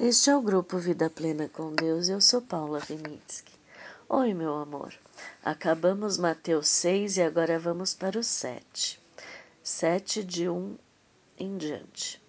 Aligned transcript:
Este 0.00 0.30
é 0.30 0.36
o 0.36 0.40
grupo 0.40 0.78
Vida 0.78 1.10
Plena 1.10 1.48
com 1.48 1.74
Deus 1.74 2.08
eu 2.08 2.20
sou 2.20 2.40
Paula 2.40 2.78
Vinitsky. 2.78 3.52
Oi, 4.08 4.32
meu 4.32 4.54
amor. 4.54 4.94
Acabamos 5.44 6.16
Mateus 6.16 6.68
6 6.68 7.16
e 7.16 7.22
agora 7.22 7.58
vamos 7.58 7.94
para 7.94 8.16
o 8.16 8.22
7. 8.22 9.00
7 9.60 10.22
de 10.22 10.48
1 10.48 10.78
em 11.36 11.56
diante. 11.56 12.22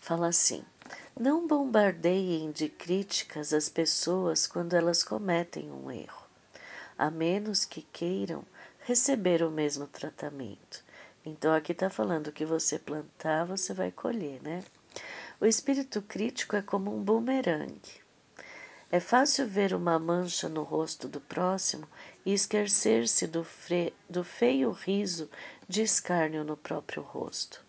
Fala 0.00 0.28
assim: 0.28 0.64
Não 1.14 1.46
bombardeiem 1.46 2.50
de 2.50 2.70
críticas 2.70 3.52
as 3.52 3.68
pessoas 3.68 4.46
quando 4.46 4.72
elas 4.72 5.02
cometem 5.02 5.70
um 5.70 5.90
erro, 5.90 6.26
a 6.96 7.10
menos 7.10 7.66
que 7.66 7.82
queiram 7.82 8.42
receber 8.86 9.42
o 9.42 9.50
mesmo 9.50 9.86
tratamento. 9.86 10.82
Então 11.26 11.52
aqui 11.52 11.72
está 11.72 11.90
falando 11.90 12.32
que 12.32 12.46
você 12.46 12.78
plantar, 12.78 13.44
você 13.44 13.74
vai 13.74 13.92
colher, 13.92 14.40
né? 14.42 14.64
O 15.40 15.46
espírito 15.46 16.00
crítico 16.02 16.54
é 16.54 16.62
como 16.62 16.94
um 16.94 17.02
bumerangue. 17.02 18.02
É 18.94 19.00
fácil 19.00 19.48
ver 19.48 19.72
uma 19.72 19.98
mancha 19.98 20.50
no 20.50 20.62
rosto 20.62 21.08
do 21.08 21.18
próximo 21.18 21.88
e 22.26 22.34
esquecer-se 22.34 23.26
do, 23.26 23.46
do 24.06 24.22
feio 24.22 24.70
riso 24.70 25.30
de 25.66 25.80
escárnio 25.80 26.44
no 26.44 26.58
próprio 26.58 27.02
rosto. 27.02 27.64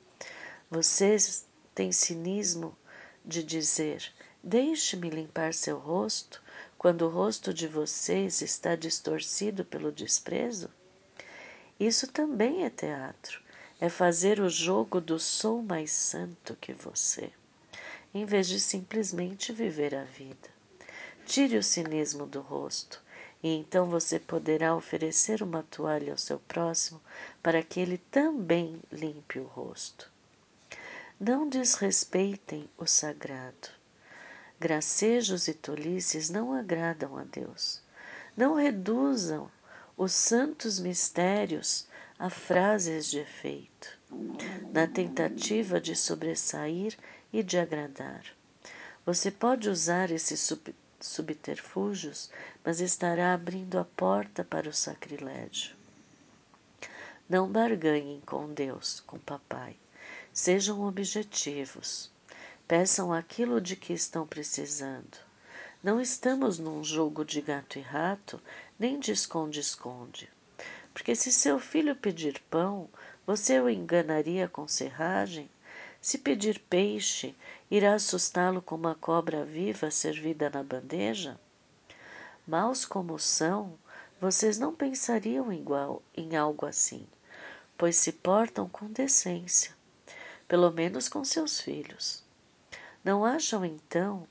Vocês 0.69 1.47
têm 1.73 1.93
cinismo 1.93 2.77
de 3.23 3.41
dizer: 3.41 4.11
Deixe-me 4.43 5.09
limpar 5.09 5.53
seu 5.53 5.79
rosto, 5.79 6.43
quando 6.77 7.03
o 7.03 7.09
rosto 7.09 7.53
de 7.53 7.69
vocês 7.69 8.41
está 8.41 8.75
distorcido 8.75 9.63
pelo 9.63 9.93
desprezo? 9.93 10.69
Isso 11.79 12.05
também 12.11 12.65
é 12.65 12.69
teatro. 12.69 13.41
É 13.79 13.87
fazer 13.87 14.41
o 14.41 14.49
jogo 14.49 14.99
do 14.99 15.17
sou 15.17 15.63
mais 15.63 15.91
santo 15.93 16.57
que 16.59 16.73
você 16.73 17.31
em 18.13 18.25
vez 18.25 18.47
de 18.47 18.59
simplesmente 18.59 19.51
viver 19.51 19.95
a 19.95 20.03
vida. 20.03 20.49
Tire 21.25 21.57
o 21.57 21.63
cinismo 21.63 22.25
do 22.25 22.41
rosto, 22.41 23.01
e 23.41 23.49
então 23.49 23.87
você 23.87 24.19
poderá 24.19 24.75
oferecer 24.75 25.41
uma 25.41 25.63
toalha 25.63 26.11
ao 26.11 26.17
seu 26.17 26.39
próximo 26.39 27.01
para 27.41 27.63
que 27.63 27.79
ele 27.79 27.97
também 27.97 28.79
limpe 28.91 29.39
o 29.39 29.45
rosto. 29.45 30.11
Não 31.19 31.47
desrespeitem 31.47 32.69
o 32.77 32.85
sagrado. 32.85 33.69
Gracejos 34.59 35.47
e 35.47 35.53
tolices 35.53 36.29
não 36.29 36.53
agradam 36.53 37.17
a 37.17 37.23
Deus. 37.23 37.81
Não 38.35 38.55
reduzam 38.55 39.49
os 39.97 40.11
santos 40.13 40.79
mistérios 40.79 41.87
a 42.17 42.29
frases 42.29 43.09
de 43.09 43.19
efeito, 43.19 43.99
na 44.71 44.87
tentativa 44.87 45.81
de 45.81 45.95
sobressair 45.95 46.97
e 47.33 47.41
de 47.43 47.57
agradar. 47.57 48.23
Você 49.05 49.31
pode 49.31 49.67
usar 49.67 50.11
esses 50.11 50.39
sub 50.39 50.73
subterfúgios, 51.01 52.31
mas 52.63 52.79
estará 52.79 53.33
abrindo 53.33 53.77
a 53.77 53.83
porta 53.83 54.41
para 54.41 54.69
o 54.69 54.73
sacrilégio. 54.73 55.75
Não 57.27 57.51
barganhem 57.51 58.21
com 58.25 58.53
Deus, 58.53 59.01
com 59.01 59.19
Papai. 59.19 59.75
Sejam 60.31 60.81
objetivos. 60.87 62.09
Peçam 62.65 63.11
aquilo 63.11 63.59
de 63.59 63.75
que 63.75 63.91
estão 63.91 64.25
precisando. 64.25 65.17
Não 65.83 65.99
estamos 65.99 66.57
num 66.57 66.81
jogo 66.81 67.25
de 67.25 67.41
gato 67.41 67.77
e 67.77 67.81
rato, 67.81 68.41
nem 68.79 68.97
de 68.97 69.11
esconde-esconde. 69.11 70.29
Porque 70.93 71.13
se 71.15 71.31
seu 71.31 71.59
filho 71.59 71.95
pedir 71.95 72.41
pão, 72.49 72.89
você 73.25 73.59
o 73.59 73.69
enganaria 73.69 74.47
com 74.47 74.67
serragem? 74.67 75.49
Se 76.03 76.17
pedir 76.17 76.59
peixe, 76.59 77.33
irá 77.71 77.93
assustá-lo 77.93 78.61
com 78.61 78.75
uma 78.75 78.93
cobra 78.93 79.45
viva 79.45 79.89
servida 79.89 80.49
na 80.49 80.61
bandeja? 80.61 81.39
Maus 82.45 82.83
como 82.83 83.17
são, 83.17 83.79
vocês 84.19 84.59
não 84.59 84.75
pensariam 84.75 85.51
igual 85.53 86.03
em 86.13 86.35
algo 86.35 86.65
assim, 86.65 87.07
pois 87.77 87.95
se 87.95 88.11
portam 88.11 88.67
com 88.67 88.87
decência, 88.87 89.71
pelo 90.45 90.69
menos 90.71 91.07
com 91.07 91.23
seus 91.23 91.61
filhos. 91.61 92.21
Não 93.01 93.23
acham 93.23 93.63
então 93.63 94.27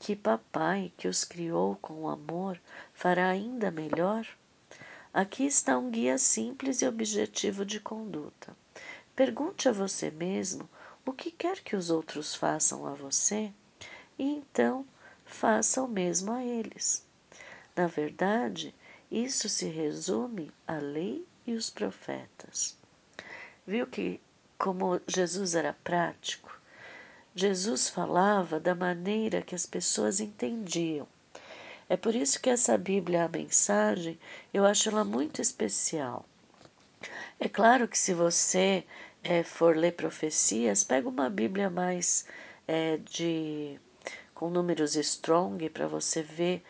que 0.00 0.16
papai, 0.16 0.92
que 0.96 1.06
os 1.06 1.22
criou 1.22 1.76
com 1.76 2.08
amor, 2.08 2.60
fará 2.92 3.28
ainda 3.28 3.70
melhor? 3.70 4.26
Aqui 5.12 5.46
está 5.46 5.78
um 5.78 5.92
guia 5.92 6.18
simples 6.18 6.82
e 6.82 6.88
objetivo 6.88 7.64
de 7.64 7.78
conduta. 7.78 8.56
Pergunte 9.14 9.68
a 9.68 9.72
você 9.72 10.10
mesmo 10.10 10.68
o 11.06 11.12
que 11.12 11.30
quer 11.30 11.60
que 11.60 11.76
os 11.76 11.90
outros 11.90 12.34
façam 12.34 12.86
a 12.86 12.94
você, 12.94 13.52
e 14.18 14.24
então 14.24 14.86
faça 15.24 15.82
o 15.82 15.88
mesmo 15.88 16.32
a 16.32 16.44
eles. 16.44 17.04
Na 17.76 17.86
verdade, 17.86 18.74
isso 19.10 19.48
se 19.48 19.66
resume 19.66 20.52
à 20.66 20.76
lei 20.78 21.26
e 21.46 21.54
os 21.54 21.70
profetas. 21.70 22.76
Viu 23.66 23.86
que, 23.86 24.20
como 24.58 25.00
Jesus 25.06 25.54
era 25.54 25.72
prático, 25.84 26.58
Jesus 27.34 27.88
falava 27.88 28.60
da 28.60 28.74
maneira 28.74 29.42
que 29.42 29.54
as 29.54 29.66
pessoas 29.66 30.20
entendiam. 30.20 31.06
É 31.88 31.96
por 31.96 32.14
isso 32.14 32.40
que 32.40 32.48
essa 32.48 32.78
Bíblia, 32.78 33.24
a 33.24 33.28
mensagem, 33.28 34.18
eu 34.52 34.64
acho 34.64 34.88
ela 34.88 35.04
muito 35.04 35.42
especial. 35.42 36.24
É 37.38 37.48
claro 37.48 37.86
que 37.88 37.98
se 37.98 38.14
você 38.14 38.84
é, 39.24 39.42
for 39.42 39.74
ler 39.76 39.92
profecias, 39.92 40.84
pega 40.84 41.08
uma 41.08 41.30
Bíblia 41.30 41.70
mais 41.70 42.26
é, 42.68 42.98
de 42.98 43.80
com 44.34 44.50
números 44.50 44.96
strong 44.96 45.68
para 45.70 45.88
você 45.88 46.22
ver 46.22 46.62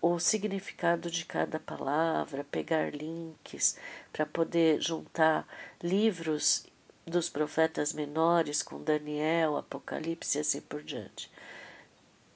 o 0.00 0.18
significado 0.20 1.10
de 1.10 1.24
cada 1.24 1.58
palavra, 1.58 2.44
pegar 2.44 2.94
links 2.94 3.76
para 4.12 4.24
poder 4.24 4.80
juntar 4.80 5.46
livros 5.82 6.66
dos 7.04 7.28
profetas 7.28 7.92
menores 7.92 8.62
com 8.62 8.82
Daniel, 8.82 9.56
Apocalipse 9.56 10.38
e 10.38 10.40
assim 10.42 10.60
por 10.60 10.82
diante. 10.82 11.30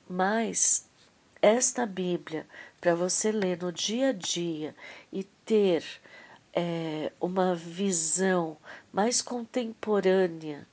Mas 0.09 0.89
esta 1.41 1.87
Bíblia, 1.87 2.47
para 2.81 2.95
você 2.95 3.31
ler 3.31 3.63
no 3.63 3.73
dia 3.73 4.09
a 4.09 4.13
dia 4.13 4.75
e 5.13 5.23
ter 5.23 5.85
é, 6.53 7.13
uma 7.21 7.55
visão 7.55 8.57
mais 8.93 9.23
contemporânea, 9.23 10.67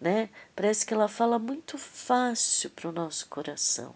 né? 0.00 0.28
Parece 0.54 0.86
que 0.86 0.94
ela 0.94 1.08
fala 1.08 1.38
muito 1.38 1.76
fácil 1.78 2.70
para 2.70 2.88
o 2.88 2.92
nosso 2.92 3.28
coração. 3.28 3.94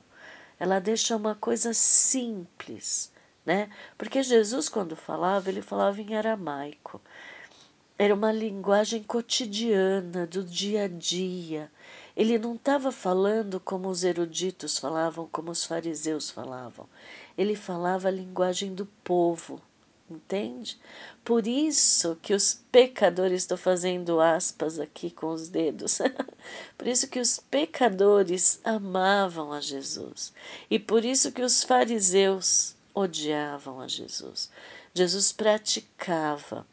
Ela 0.59 0.81
deixa 0.81 1.17
uma 1.17 1.35
coisa 1.35 1.73
simples, 1.73 3.13
né? 3.47 3.71
Porque 3.97 4.23
Jesus, 4.23 4.69
quando 4.69 4.97
falava, 4.97 5.49
ele 5.49 5.63
falava 5.63 6.01
em 6.01 6.17
aramaico. 6.17 7.01
Era 7.97 8.15
uma 8.15 8.33
linguagem 8.33 9.03
cotidiana, 9.03 10.27
do 10.27 10.45
dia 10.45 10.85
a 10.85 10.89
dia. 10.89 11.71
Ele 12.17 12.39
não 12.39 12.55
estava 12.55 12.91
falando 12.93 13.61
como 13.61 13.89
os 13.89 14.03
eruditos 14.03 14.79
falavam, 14.79 15.29
como 15.31 15.51
os 15.51 15.65
fariseus 15.65 16.31
falavam. 16.31 16.89
Ele 17.37 17.55
falava 17.55 18.09
a 18.09 18.13
linguagem 18.13 18.75
do 18.75 18.87
povo, 19.05 19.61
entende? 20.11 20.79
Por 21.25 21.47
isso 21.47 22.17
que 22.23 22.35
os 22.35 22.63
pecadores, 22.73 23.43
estou 23.43 23.59
fazendo 23.59 24.21
aspas 24.21 24.79
aqui 24.79 25.11
com 25.11 25.29
os 25.29 25.49
dedos, 25.49 25.99
por 26.77 26.87
isso 26.87 27.09
que 27.09 27.21
os 27.21 27.39
pecadores 27.39 28.61
amavam 28.65 29.53
a 29.53 29.61
Jesus 29.61 30.33
e 30.71 30.79
por 30.79 31.05
isso 31.05 31.33
que 31.33 31.43
os 31.43 31.63
fariseus 31.63 32.75
odiavam 32.95 33.81
a 33.81 33.89
Jesus. 33.89 34.51
Jesus 34.95 35.33
praticava, 35.33 36.67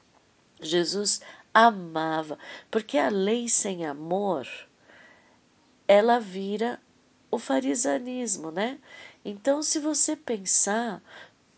Jesus 0.60 1.22
amava, 1.54 2.40
porque 2.72 2.98
a 2.98 3.10
lei 3.10 3.48
sem 3.48 3.86
amor, 3.86 4.48
ela 5.88 6.20
vira 6.20 6.80
o 7.30 7.38
farisanismo, 7.38 8.52
né? 8.52 8.80
Então, 9.24 9.62
se 9.62 9.80
você 9.80 10.16
pensar, 10.16 11.02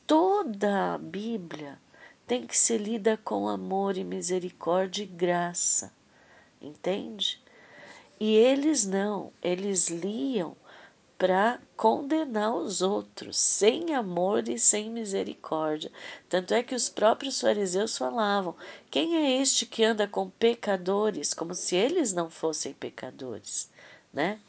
toda 0.07 0.93
a 0.93 0.97
Bíblia 0.97 1.77
tem 2.25 2.47
que 2.47 2.57
ser 2.57 2.77
lida 2.77 3.19
com 3.23 3.47
amor 3.47 3.97
e 3.97 4.03
misericórdia 4.05 5.03
e 5.03 5.05
graça, 5.05 5.91
entende? 6.61 7.41
E 8.19 8.33
eles 8.33 8.85
não, 8.85 9.31
eles 9.43 9.89
liam 9.89 10.55
para 11.17 11.59
condenar 11.75 12.55
os 12.55 12.81
outros, 12.81 13.37
sem 13.37 13.93
amor 13.93 14.47
e 14.47 14.57
sem 14.57 14.89
misericórdia. 14.89 15.91
Tanto 16.29 16.53
é 16.53 16.63
que 16.63 16.75
os 16.75 16.89
próprios 16.89 17.41
fariseus 17.41 17.97
falavam: 17.97 18.55
quem 18.89 19.17
é 19.17 19.41
este 19.41 19.65
que 19.65 19.83
anda 19.83 20.07
com 20.07 20.29
pecadores, 20.29 21.33
como 21.33 21.53
se 21.53 21.75
eles 21.75 22.13
não 22.13 22.29
fossem 22.29 22.73
pecadores, 22.73 23.69
né? 24.13 24.39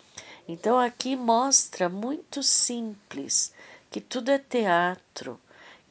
Então 0.46 0.78
aqui 0.78 1.16
mostra 1.16 1.88
muito 1.88 2.42
simples 2.42 3.52
que 3.90 4.00
tudo 4.00 4.30
é 4.30 4.38
teatro, 4.38 5.40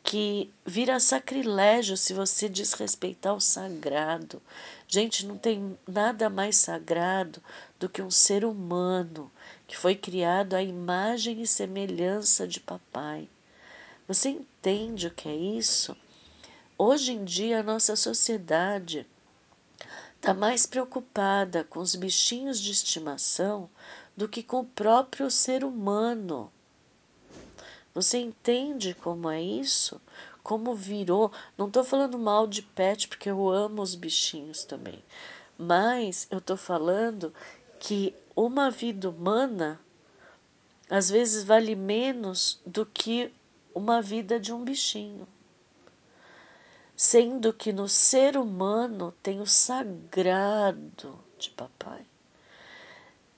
que 0.08 0.50
vira 0.66 1.02
sacrilégio 1.02 1.98
se 1.98 2.14
você 2.14 2.48
desrespeitar 2.48 3.36
o 3.36 3.42
sagrado. 3.42 4.42
Gente, 4.88 5.26
não 5.26 5.38
tem 5.38 5.78
nada 5.86 6.30
mais 6.30 6.56
sagrado 6.56 7.44
do 7.78 7.90
que 7.90 8.02
um 8.02 8.10
ser 8.10 8.46
humano 8.46 9.30
que 9.68 9.76
foi 9.76 9.96
criado 9.96 10.54
à 10.54 10.64
imagem 10.64 11.42
e 11.42 11.46
semelhança 11.46 12.48
de 12.48 12.62
papai. 12.62 13.28
Você 14.08 14.30
entende 14.30 15.08
o 15.08 15.12
que 15.12 15.28
é 15.28 15.36
isso? 15.36 15.94
Hoje 16.78 17.12
em 17.12 17.26
dia, 17.26 17.60
a 17.60 17.64
nossa 17.64 17.98
sociedade 17.98 19.06
está 20.16 20.34
mais 20.34 20.66
preocupada 20.66 21.66
com 21.66 21.82
os 21.82 21.96
bichinhos 21.96 22.62
de 22.62 22.72
estimação 22.72 23.70
do 24.16 24.30
que 24.30 24.42
com 24.42 24.62
o 24.62 24.66
próprio 24.66 25.30
ser 25.30 25.66
humano. 25.66 26.50
Você 27.98 28.20
entende 28.20 28.94
como 28.94 29.28
é 29.28 29.42
isso? 29.42 30.00
Como 30.44 30.76
virou? 30.76 31.32
Não 31.58 31.66
estou 31.66 31.84
falando 31.84 32.16
mal 32.16 32.46
de 32.46 32.62
pet, 32.62 33.08
porque 33.08 33.28
eu 33.28 33.50
amo 33.50 33.82
os 33.82 33.96
bichinhos 33.96 34.64
também. 34.64 35.04
Mas 35.58 36.28
eu 36.30 36.38
estou 36.38 36.56
falando 36.56 37.34
que 37.80 38.14
uma 38.36 38.70
vida 38.70 39.10
humana 39.10 39.80
às 40.88 41.10
vezes 41.10 41.44
vale 41.44 41.76
menos 41.76 42.62
do 42.64 42.86
que 42.86 43.34
uma 43.74 44.00
vida 44.00 44.40
de 44.40 44.54
um 44.54 44.64
bichinho. 44.64 45.28
Sendo 46.96 47.52
que 47.52 47.74
no 47.74 47.90
ser 47.90 48.38
humano 48.38 49.12
tem 49.24 49.42
o 49.42 49.48
sagrado 49.48 51.18
de 51.40 51.50
papai. 51.50 52.06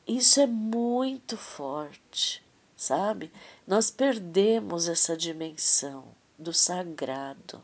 Isso 0.06 0.42
é 0.42 0.46
muito 0.46 1.38
forte, 1.38 2.44
sabe? 2.80 3.30
Nós 3.68 3.92
perdemos 3.92 4.88
essa 4.88 5.18
dimensão 5.18 6.16
do 6.38 6.54
sagrado 6.54 7.62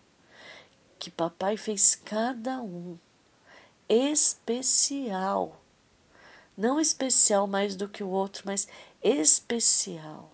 que 0.99 1.09
papai 1.09 1.55
fez 1.55 1.95
cada 1.95 2.61
um 2.61 2.97
especial. 3.87 5.61
Não 6.57 6.81
especial 6.81 7.47
mais 7.47 7.77
do 7.77 7.87
que 7.87 8.03
o 8.03 8.09
outro, 8.09 8.43
mas 8.45 8.67
especial. 9.01 10.33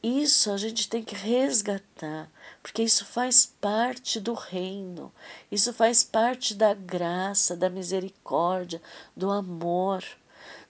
Isso 0.00 0.52
a 0.52 0.56
gente 0.56 0.88
tem 0.88 1.02
que 1.02 1.16
resgatar, 1.16 2.30
porque 2.62 2.84
isso 2.84 3.04
faz 3.04 3.46
parte 3.60 4.20
do 4.20 4.32
reino, 4.32 5.12
isso 5.50 5.72
faz 5.74 6.04
parte 6.04 6.54
da 6.54 6.72
graça, 6.72 7.56
da 7.56 7.68
misericórdia, 7.68 8.80
do 9.16 9.28
amor. 9.28 10.04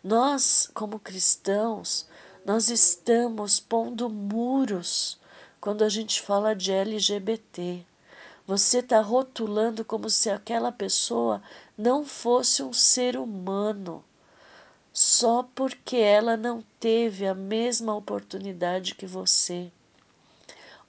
Nós, 0.03 0.71
como 0.73 0.99
cristãos, 0.99 2.09
nós 2.47 2.71
estamos 2.71 3.61
pondo 3.61 4.09
muros 4.09 5.21
quando 5.61 5.85
a 5.85 5.91
gente 5.91 6.23
fala 6.23 6.57
de 6.57 6.73
LGBT. 6.73 7.85
Você 8.47 8.79
está 8.79 9.03
rotulando 9.03 9.85
como 9.85 10.09
se 10.09 10.31
aquela 10.31 10.73
pessoa 10.73 11.43
não 11.77 12.03
fosse 12.03 12.63
um 12.63 12.73
ser 12.73 13.19
humano, 13.19 14.03
só 14.91 15.43
porque 15.55 15.99
ela 15.99 16.35
não 16.35 16.65
teve 16.81 17.27
a 17.27 17.35
mesma 17.35 17.95
oportunidade 17.95 18.95
que 18.95 19.05
você. 19.05 19.71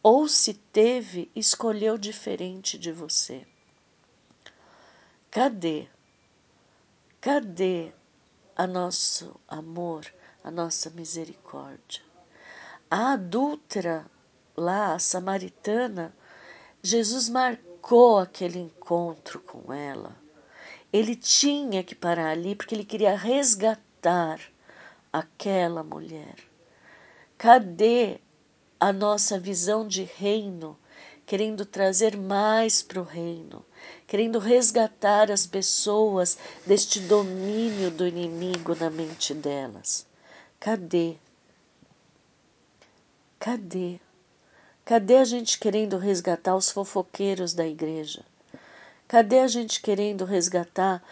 Ou 0.02 0.26
se 0.30 0.54
teve, 0.54 1.30
escolheu 1.36 1.98
diferente 1.98 2.78
de 2.78 2.94
você. 2.94 3.46
Cadê? 5.30 5.90
Cadê 7.20 7.92
a 8.62 8.68
nosso 8.68 9.42
amor, 9.48 10.06
a 10.44 10.52
nossa 10.52 10.92
misericórdia? 10.92 12.04
A 12.92 13.14
adúltera 13.14 14.06
lá, 14.56 14.94
a 14.94 15.00
samaritana, 15.00 16.16
Jesus 16.80 17.28
marcou 17.28 18.20
aquele 18.20 18.60
encontro 18.60 19.40
com 19.40 19.74
ela. 19.74 20.16
Ele 20.94 21.16
tinha 21.16 21.84
que 21.84 21.96
parar 21.96 22.30
ali 22.30 22.56
porque 22.56 22.76
ele 22.76 22.86
queria 22.86 23.18
resgatar 23.18 24.40
aquela 25.12 25.84
mulher. 25.84 26.36
Cadê 27.40 28.20
a 28.80 28.94
nossa 28.94 29.40
visão 29.40 29.88
de 29.88 30.04
reino, 30.04 30.78
querendo 31.26 31.66
trazer 31.66 32.18
mais 32.18 32.82
para 32.82 33.00
o 33.00 33.04
reino, 33.04 33.66
querendo 34.08 34.40
resgatar 34.40 35.32
as 35.32 35.46
pessoas 35.46 36.38
deste 36.66 37.00
domínio 37.00 37.90
do 37.90 38.08
inimigo 38.08 38.76
na 38.76 38.90
mente 38.90 39.34
delas? 39.34 40.06
Cadê? 40.60 41.16
Cadê? 43.40 44.00
Cadê 44.84 45.18
a 45.18 45.24
gente 45.24 45.58
querendo 45.58 45.98
resgatar 45.98 46.56
os 46.56 46.70
fofoqueiros 46.70 47.54
da 47.54 47.66
igreja? 47.66 48.26
Cadê 49.08 49.40
a 49.40 49.48
gente 49.48 49.82
querendo 49.82 50.26
resgatar 50.26 51.04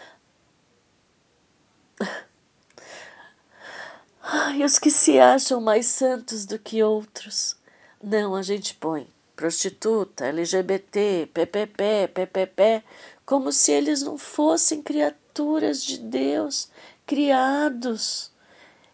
Ai, 4.22 4.64
os 4.64 4.78
que 4.78 4.92
se 4.92 5.20
acham 5.20 5.60
mais 5.60 5.88
santos 5.88 6.46
do 6.46 6.60
que 6.60 6.84
outros? 6.84 7.56
Não, 8.02 8.36
a 8.36 8.44
gente 8.44 8.76
põe 8.76 9.08
prostituta, 9.40 10.26
LGBT, 10.26 11.30
PPP, 11.34 12.10
PPP, 12.14 12.84
como 13.26 13.54
se 13.54 13.72
eles 13.72 14.02
não 14.02 14.18
fossem 14.18 14.82
criaturas 14.82 15.82
de 15.82 15.98
Deus, 15.98 16.70
criados 17.06 18.34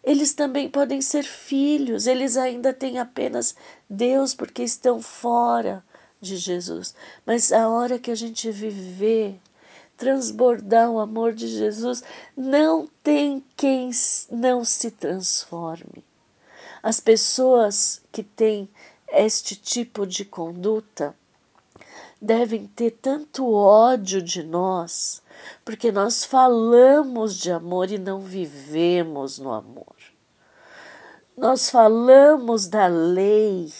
eles 0.03 0.35
também 0.35 0.69
podem 0.69 1.01
ser 1.01 1.23
filhos, 1.23 2.05
eles 2.05 2.37
ainda 2.37 2.71
têm 2.71 2.99
apenas 2.99 3.55
Deus 3.89 4.35
porque 4.35 4.61
estão 4.61 5.01
fora 5.01 5.83
de 6.21 6.37
Jesus. 6.37 6.93
Mas 7.25 7.51
a 7.51 7.67
hora 7.67 7.97
que 7.97 8.11
a 8.11 8.15
gente 8.15 8.51
viver, 8.51 9.39
transbordar 9.97 10.91
o 10.91 10.99
amor 10.99 11.33
de 11.33 11.47
Jesus, 11.47 12.03
não 12.37 12.87
tem 13.01 13.43
quem 13.57 13.89
não 14.29 14.63
se 14.63 14.91
transforme. 14.91 16.05
As 16.83 16.99
pessoas 16.99 17.99
que 18.11 18.21
têm 18.21 18.69
este 19.23 19.55
tipo 19.55 20.05
de 20.05 20.25
conduta 20.25 21.15
devem 22.21 22.67
ter 22.67 22.91
tanto 22.91 23.53
ódio 23.53 24.21
de 24.21 24.43
nós, 24.43 25.21
porque 25.63 25.91
nós 25.91 26.25
falamos 26.25 27.35
de 27.35 27.51
amor 27.51 27.91
e 27.91 27.97
não 27.97 28.21
vivemos 28.21 29.39
no 29.39 29.51
amor. 29.51 29.95
Nós 31.37 31.69
falamos 31.69 32.67
da 32.67 32.87
lei 32.87 33.71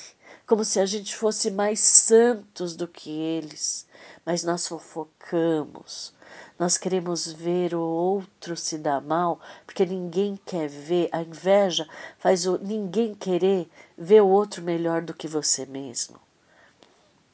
como 0.45 0.63
se 0.63 0.79
a 0.79 0.85
gente 0.85 1.15
fosse 1.15 1.49
mais 1.49 1.79
santos 1.79 2.75
do 2.75 2.87
que 2.87 3.09
eles, 3.09 3.87
mas 4.25 4.43
nós 4.43 4.67
fofocamos. 4.67 6.14
Nós 6.57 6.77
queremos 6.77 7.31
ver 7.31 7.75
o 7.75 7.81
outro 7.81 8.55
se 8.55 8.77
dar 8.77 9.01
mal, 9.01 9.39
porque 9.65 9.85
ninguém 9.85 10.39
quer 10.45 10.69
ver, 10.69 11.09
a 11.11 11.21
inveja 11.21 11.87
faz 12.17 12.45
o 12.45 12.57
ninguém 12.57 13.13
querer 13.13 13.69
ver 13.97 14.21
o 14.21 14.27
outro 14.27 14.63
melhor 14.63 15.01
do 15.01 15.13
que 15.13 15.27
você 15.27 15.65
mesmo. 15.65 16.19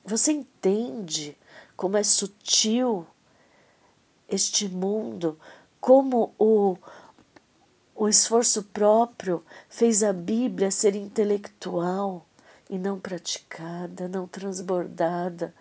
Você 0.03 0.31
entende 0.31 1.37
como 1.75 1.97
é 1.97 2.03
sutil 2.03 3.05
este 4.27 4.67
mundo, 4.67 5.37
como 5.79 6.33
o, 6.39 6.77
o 7.95 8.07
esforço 8.07 8.63
próprio 8.63 9.43
fez 9.69 10.01
a 10.01 10.13
Bíblia 10.13 10.71
ser 10.71 10.95
intelectual 10.95 12.25
e 12.69 12.79
não 12.79 12.99
praticada, 12.99 14.07
não 14.07 14.25
transbordada. 14.25 15.53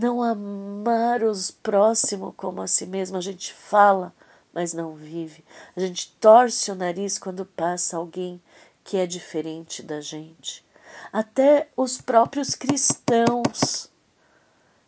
Não 0.00 0.22
amar 0.22 1.24
os 1.24 1.50
próximos 1.50 2.32
como 2.36 2.62
a 2.62 2.68
si 2.68 2.86
mesmo. 2.86 3.16
A 3.16 3.20
gente 3.20 3.52
fala, 3.52 4.14
mas 4.54 4.72
não 4.72 4.94
vive. 4.94 5.44
A 5.74 5.80
gente 5.80 6.12
torce 6.20 6.70
o 6.70 6.76
nariz 6.76 7.18
quando 7.18 7.44
passa 7.44 7.96
alguém 7.96 8.40
que 8.84 8.96
é 8.96 9.08
diferente 9.08 9.82
da 9.82 10.00
gente. 10.00 10.64
Até 11.12 11.68
os 11.76 12.00
próprios 12.00 12.54
cristãos 12.54 13.90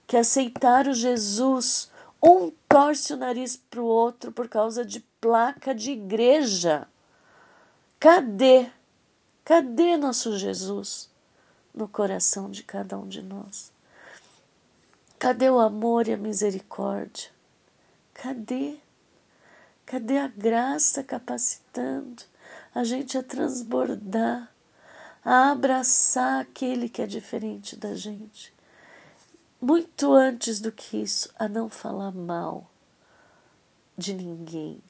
que 0.06 0.16
aceitaram 0.16 0.94
Jesus, 0.94 1.90
um 2.22 2.52
torce 2.68 3.12
o 3.12 3.16
nariz 3.16 3.56
para 3.56 3.80
o 3.80 3.86
outro 3.86 4.30
por 4.30 4.48
causa 4.48 4.84
de 4.84 5.00
placa 5.20 5.74
de 5.74 5.90
igreja. 5.90 6.86
Cadê? 7.98 8.70
Cadê 9.44 9.96
nosso 9.96 10.38
Jesus 10.38 11.10
no 11.74 11.88
coração 11.88 12.48
de 12.48 12.62
cada 12.62 12.96
um 12.96 13.08
de 13.08 13.22
nós? 13.22 13.72
Cadê 15.20 15.50
o 15.50 15.60
amor 15.60 16.08
e 16.08 16.14
a 16.14 16.16
misericórdia? 16.16 17.30
Cadê? 18.14 18.78
Cadê 19.84 20.18
a 20.18 20.26
graça 20.26 21.04
capacitando 21.04 22.24
a 22.74 22.82
gente 22.82 23.18
a 23.18 23.22
transbordar, 23.22 24.50
a 25.24 25.50
abraçar 25.50 26.40
aquele 26.40 26.88
que 26.88 27.02
é 27.02 27.06
diferente 27.06 27.76
da 27.76 27.94
gente? 27.94 28.52
Muito 29.60 30.12
antes 30.14 30.58
do 30.58 30.72
que 30.72 30.96
isso, 30.96 31.30
a 31.38 31.46
não 31.46 31.68
falar 31.68 32.12
mal 32.12 32.70
de 33.98 34.14
ninguém, 34.14 34.82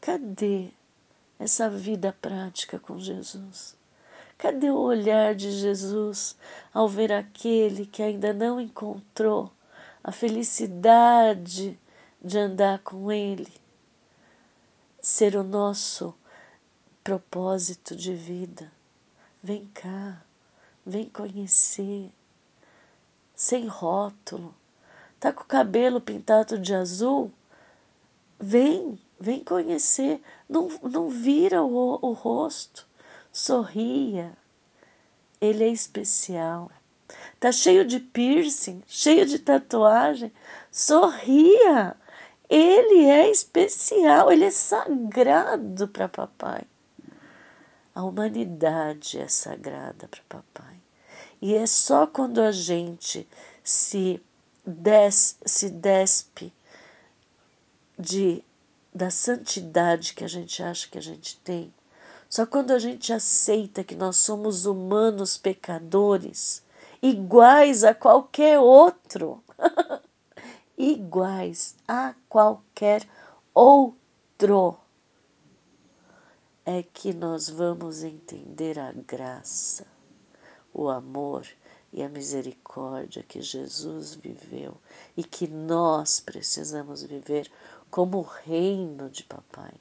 Cadê 0.00 0.70
essa 1.38 1.68
vida 1.68 2.16
prática 2.22 2.78
com 2.78 2.98
Jesus? 2.98 3.77
Cadê 4.38 4.70
o 4.70 4.78
olhar 4.78 5.34
de 5.34 5.50
Jesus 5.50 6.36
ao 6.72 6.88
ver 6.88 7.12
aquele 7.12 7.84
que 7.84 8.02
ainda 8.02 8.32
não 8.32 8.60
encontrou 8.60 9.52
a 10.02 10.12
felicidade 10.12 11.78
de 12.22 12.38
andar 12.38 12.78
com 12.78 13.12
Ele? 13.12 13.52
ser 15.00 15.36
o 15.36 15.42
nosso 15.44 16.14
propósito 17.02 17.94
de 17.94 18.14
vida. 18.14 18.70
Vem 19.42 19.66
cá, 19.72 20.22
vem 20.84 21.08
conhecer, 21.08 22.10
sem 23.34 23.66
rótulo. 23.66 24.54
Tá 25.20 25.32
com 25.32 25.42
o 25.42 25.46
cabelo 25.46 26.00
pintado 26.00 26.58
de 26.58 26.74
azul? 26.74 27.32
Vem, 28.38 28.98
vem 29.18 29.42
conhecer. 29.42 30.22
Não, 30.48 30.68
não 30.82 31.08
vira 31.08 31.62
o, 31.62 31.98
o 32.02 32.12
rosto. 32.12 32.86
Sorria. 33.38 34.36
Ele 35.40 35.62
é 35.62 35.68
especial. 35.68 36.72
Tá 37.38 37.52
cheio 37.52 37.84
de 37.84 38.00
piercing, 38.00 38.82
cheio 38.84 39.24
de 39.24 39.38
tatuagem. 39.38 40.32
Sorria. 40.72 41.96
Ele 42.50 43.04
é 43.04 43.30
especial, 43.30 44.32
ele 44.32 44.44
é 44.44 44.50
sagrado 44.50 45.86
para 45.86 46.08
papai. 46.08 46.62
A 47.94 48.02
humanidade 48.02 49.20
é 49.20 49.28
sagrada 49.28 50.08
para 50.08 50.40
papai. 50.40 50.76
E 51.40 51.54
é 51.54 51.64
só 51.64 52.08
quando 52.08 52.40
a 52.40 52.50
gente 52.50 53.28
se, 53.62 54.20
des, 54.66 55.38
se 55.46 55.70
despe 55.70 56.52
de, 57.96 58.42
da 58.92 59.10
santidade 59.10 60.12
que 60.14 60.24
a 60.24 60.28
gente 60.28 60.60
acha 60.60 60.88
que 60.88 60.98
a 60.98 61.02
gente 61.02 61.38
tem, 61.38 61.72
só 62.28 62.44
quando 62.44 62.72
a 62.72 62.78
gente 62.78 63.12
aceita 63.12 63.82
que 63.82 63.94
nós 63.94 64.16
somos 64.18 64.66
humanos 64.66 65.38
pecadores, 65.38 66.62
iguais 67.00 67.84
a 67.84 67.94
qualquer 67.94 68.58
outro, 68.58 69.42
iguais 70.76 71.74
a 71.86 72.14
qualquer 72.28 73.08
outro, 73.54 74.76
é 76.66 76.82
que 76.82 77.14
nós 77.14 77.48
vamos 77.48 78.02
entender 78.02 78.78
a 78.78 78.92
graça, 78.92 79.86
o 80.74 80.90
amor 80.90 81.46
e 81.90 82.02
a 82.02 82.10
misericórdia 82.10 83.22
que 83.22 83.40
Jesus 83.40 84.14
viveu 84.14 84.76
e 85.16 85.24
que 85.24 85.48
nós 85.48 86.20
precisamos 86.20 87.02
viver 87.02 87.50
como 87.90 88.20
reino 88.20 89.08
de 89.08 89.24
Papai. 89.24 89.72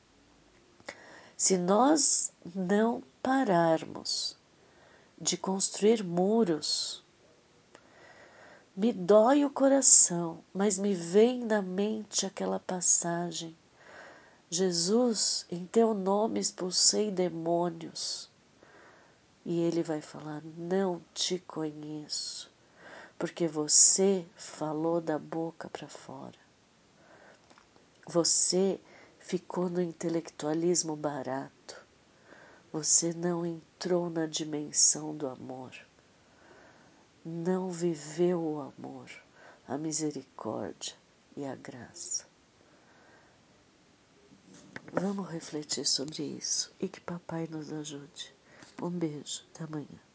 Se 1.38 1.56
nós 1.56 2.32
não 2.56 3.03
pararmos 3.22 4.36
de 5.22 5.38
construir 5.38 6.03
muros, 6.03 7.06
me 8.75 8.91
dói 8.91 9.46
o 9.46 9.50
coração, 9.51 10.44
mas 10.51 10.79
me 10.79 10.96
vem 10.96 11.46
na 11.46 11.62
mente 11.62 12.25
aquela 12.25 12.60
passagem. 12.60 13.56
Jesus, 14.50 15.46
em 15.51 15.63
teu 15.67 15.94
nome 15.94 16.39
expulsei 16.39 17.12
demônios. 17.12 18.32
E 19.46 19.60
ele 19.60 19.84
vai 19.84 20.01
falar: 20.01 20.41
Não 20.58 21.00
te 21.13 21.38
conheço, 21.38 22.50
porque 23.17 23.48
você 23.48 24.25
falou 24.36 25.00
da 25.00 25.20
boca 25.20 25.70
para 25.70 25.88
fora. 25.88 26.39
Você 28.08 28.79
ficou 29.27 29.69
no 29.69 29.81
intelectualismo 29.81 30.96
barato. 30.96 31.86
Você 32.72 33.13
não 33.13 33.46
entrou 33.46 34.10
na 34.10 34.25
dimensão 34.25 35.15
do 35.15 35.27
amor 35.27 35.72
não 37.27 37.69
viveu 37.69 38.41
o 38.41 38.62
amor, 38.62 39.12
a 39.67 39.77
misericórdia 39.77 40.96
e 41.36 41.43
a 41.46 41.55
graça. 41.55 42.25
Vamos 44.93 45.29
refletir 45.29 45.86
sobre 45.86 46.24
isso 46.24 46.74
e 46.79 46.88
que 46.88 47.01
papai 47.01 47.46
nos 47.51 47.74
ajude. 47.74 48.34
Um 48.81 48.89
beijo, 48.89 49.43
até 49.53 49.65
amanhã. 49.65 50.07